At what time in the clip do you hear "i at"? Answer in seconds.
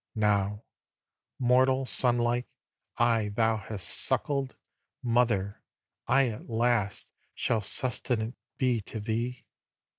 6.07-6.49